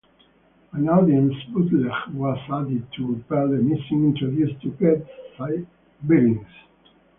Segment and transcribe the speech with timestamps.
[0.71, 5.63] An audience bootleg was added to repair the missing introduction to "Get Thy
[6.01, 6.47] Bearings".